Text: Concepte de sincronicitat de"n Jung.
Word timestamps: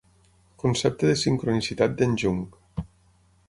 Concepte 0.63 1.05
de 1.11 1.13
sincronicitat 1.21 1.95
de"n 1.99 2.17
Jung. 2.23 2.43